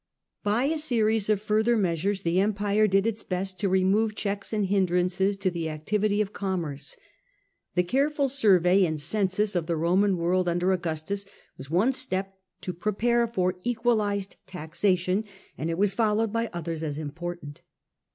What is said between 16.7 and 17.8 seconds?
as important.